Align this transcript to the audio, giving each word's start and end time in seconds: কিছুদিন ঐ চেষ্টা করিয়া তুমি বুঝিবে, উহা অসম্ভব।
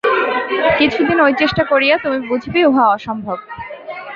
কিছুদিন 0.79 1.17
ঐ 1.21 1.27
চেষ্টা 1.33 1.63
করিয়া 1.63 1.95
তুমি 1.97 2.19
বুঝিবে, 2.27 2.59
উহা 2.65 2.85
অসম্ভব। 2.87 3.37